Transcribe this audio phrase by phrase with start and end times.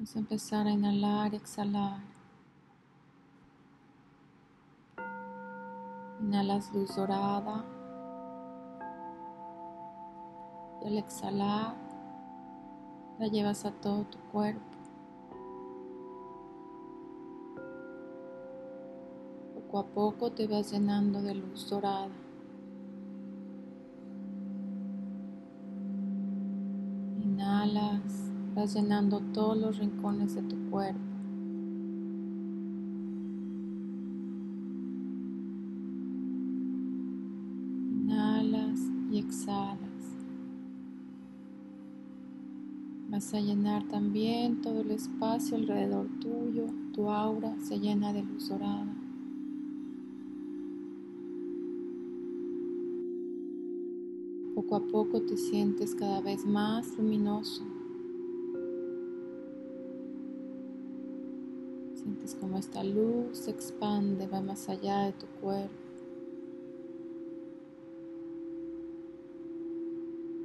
[0.00, 2.00] Vamos a empezar a inhalar y exhalar.
[6.22, 7.62] Inhalas luz dorada.
[10.82, 11.74] Y al exhalar,
[13.18, 14.62] la llevas a todo tu cuerpo.
[19.54, 22.08] Poco a poco te vas llenando de luz dorada.
[28.66, 31.00] Llenando todos los rincones de tu cuerpo.
[37.90, 38.78] Inhalas
[39.10, 39.78] y exhalas.
[43.08, 46.66] Vas a llenar también todo el espacio alrededor tuyo.
[46.92, 48.94] Tu aura se llena de luz dorada.
[54.54, 57.79] Poco a poco te sientes cada vez más luminoso.
[62.02, 65.74] Sientes como esta luz se expande, va más allá de tu cuerpo.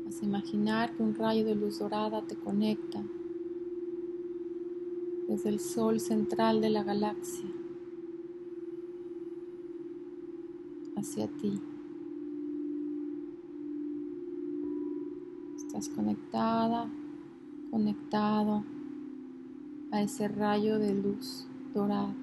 [0.04, 3.02] Vas a imaginar que un rayo de luz dorada te conecta
[5.30, 7.50] desde el sol central de la galaxia
[10.98, 11.62] hacia ti.
[15.56, 16.92] Estás conectada,
[17.72, 18.75] conectado
[19.96, 22.14] a ese rayo de luz dorada.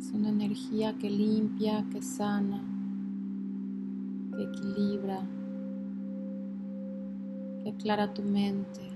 [0.00, 2.60] Es una energía que limpia, que sana,
[4.36, 5.20] que equilibra,
[7.62, 8.93] que aclara tu mente.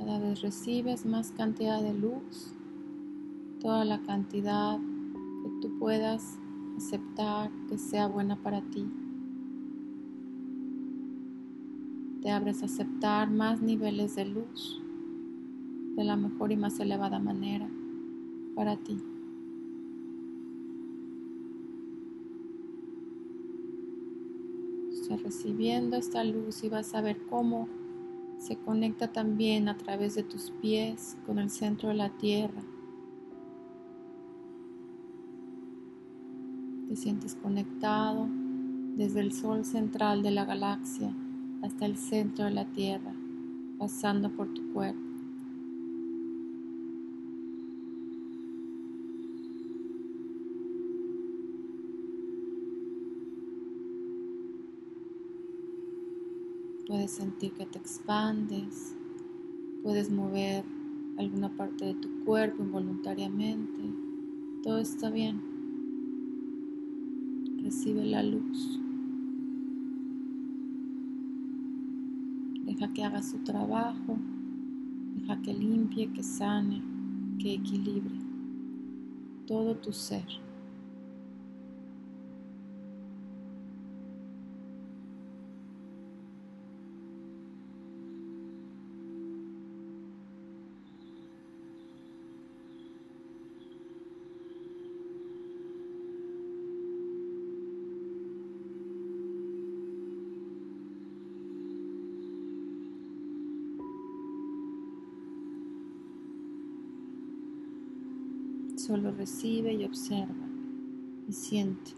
[0.00, 2.54] Cada vez recibes más cantidad de luz,
[3.60, 6.38] toda la cantidad que tú puedas
[6.78, 8.90] aceptar que sea buena para ti.
[12.22, 14.80] Te abres a aceptar más niveles de luz
[15.96, 17.68] de la mejor y más elevada manera
[18.54, 18.96] para ti.
[24.92, 27.68] Estás recibiendo esta luz y vas a ver cómo
[28.40, 32.62] se conecta también a través de tus pies con el centro de la tierra.
[36.88, 38.26] Te sientes conectado
[38.96, 41.14] desde el sol central de la galaxia
[41.62, 43.12] hasta el centro de la tierra,
[43.78, 45.09] pasando por tu cuerpo.
[56.90, 58.96] Puedes sentir que te expandes,
[59.84, 60.64] puedes mover
[61.18, 63.80] alguna parte de tu cuerpo involuntariamente.
[64.64, 65.40] Todo está bien.
[67.62, 68.80] Recibe la luz.
[72.64, 74.18] Deja que haga su trabajo.
[75.14, 76.82] Deja que limpie, que sane,
[77.38, 78.16] que equilibre
[79.46, 80.26] todo tu ser.
[108.86, 110.48] Solo recibe y observa
[111.28, 111.90] y siente.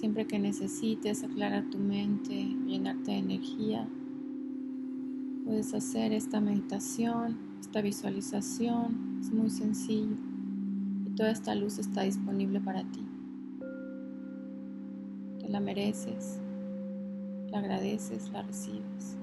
[0.00, 2.32] Siempre que necesites aclarar tu mente,
[2.66, 3.86] llenarte de energía,
[5.44, 9.18] puedes hacer esta meditación, esta visualización.
[9.20, 10.16] Es muy sencillo
[11.04, 13.06] y toda esta luz está disponible para ti.
[15.38, 16.40] Te la mereces,
[17.50, 19.18] la agradeces, la recibes.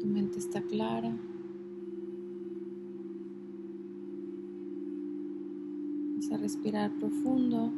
[0.00, 1.12] Tu mente está clara.
[6.16, 7.72] Vas a respirar profundo.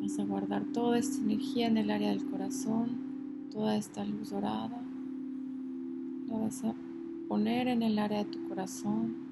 [0.00, 2.98] Vas a guardar toda esta energía en el área del corazón,
[3.52, 4.82] toda esta luz dorada.
[6.26, 6.74] La vas a
[7.28, 9.27] poner en el área de tu corazón.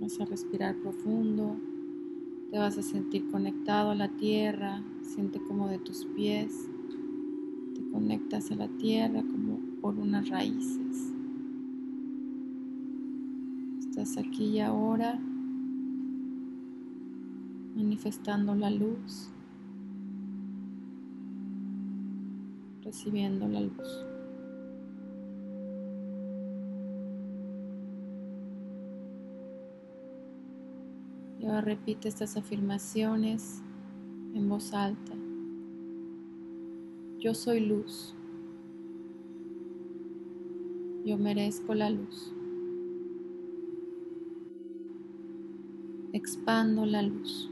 [0.00, 1.56] Vas a respirar profundo.
[2.50, 4.82] Te vas a sentir conectado a la tierra.
[5.02, 6.68] Siente como de tus pies
[7.76, 11.12] te conectas a la tierra como por unas raíces.
[13.80, 15.18] Estás aquí y ahora
[17.74, 19.30] manifestando la luz,
[22.82, 24.15] recibiendo la luz.
[31.46, 33.62] Ahora repite estas afirmaciones
[34.34, 35.12] en voz alta.
[37.20, 38.16] Yo soy luz.
[41.04, 42.34] Yo merezco la luz.
[46.12, 47.48] Expando la luz.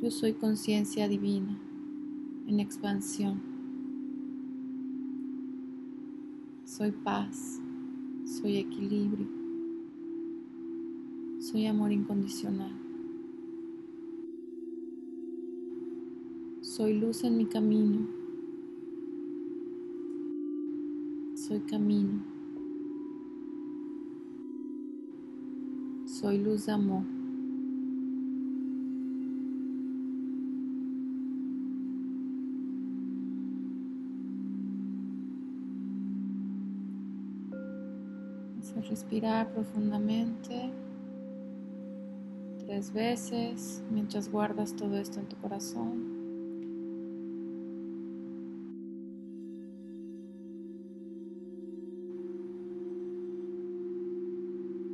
[0.00, 1.58] Yo soy conciencia divina
[2.46, 3.42] en expansión.
[6.64, 7.60] Soy paz,
[8.26, 9.26] soy equilibrio,
[11.38, 12.72] soy amor incondicional.
[16.60, 18.06] Soy luz en mi camino.
[21.34, 22.22] Soy camino.
[26.04, 27.15] Soy luz de amor.
[38.74, 40.70] A respirar profundamente
[42.58, 46.16] tres veces mientras guardas todo esto en tu corazón.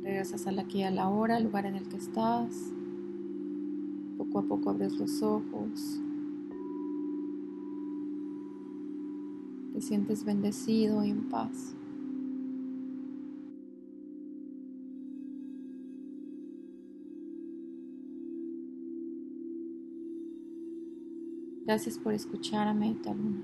[0.03, 2.71] Regresas al aquí a la hora, al lugar en el que estás.
[4.17, 5.99] Poco a poco abres los ojos.
[9.73, 11.75] Te sientes bendecido y en paz.
[21.65, 22.73] Gracias por escuchar a
[23.13, 23.41] Luna.